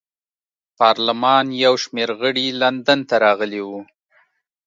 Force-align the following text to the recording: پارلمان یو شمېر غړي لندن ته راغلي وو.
پارلمان 0.79 1.45
یو 1.63 1.73
شمېر 1.83 2.09
غړي 2.21 2.45
لندن 2.61 2.99
ته 3.09 3.15
راغلي 3.25 3.61
وو. 3.67 3.79